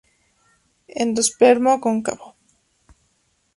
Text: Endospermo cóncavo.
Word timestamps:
Endospermo 1.03 1.71
cóncavo. 1.83 2.27